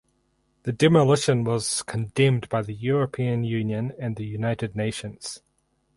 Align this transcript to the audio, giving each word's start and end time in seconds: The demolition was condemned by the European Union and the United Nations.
The 0.63 0.71
demolition 0.71 1.43
was 1.43 1.83
condemned 1.83 2.49
by 2.49 2.63
the 2.63 2.73
European 2.73 3.43
Union 3.43 3.93
and 3.99 4.15
the 4.15 4.25
United 4.25 4.75
Nations. 4.75 5.43